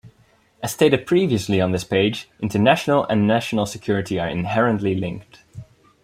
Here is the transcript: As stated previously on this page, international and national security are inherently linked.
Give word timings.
As 0.63 0.71
stated 0.71 1.05
previously 1.05 1.61
on 1.61 1.73
this 1.73 1.83
page, 1.83 2.27
international 2.39 3.05
and 3.05 3.27
national 3.27 3.67
security 3.67 4.19
are 4.19 4.27
inherently 4.27 4.95
linked. 4.95 5.43